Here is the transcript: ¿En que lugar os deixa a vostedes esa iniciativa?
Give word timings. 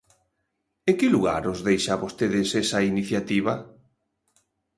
¿En 0.89 0.95
que 0.99 1.13
lugar 1.15 1.43
os 1.53 1.59
deixa 1.67 1.91
a 1.93 2.01
vostedes 2.03 2.47
esa 2.63 2.79
iniciativa? 2.91 3.53